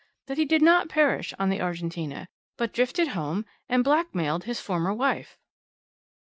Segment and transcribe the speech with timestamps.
[0.25, 4.95] That he did not perish on the Argentina, but drifted home, and blackmailed his former
[4.95, 5.37] wife."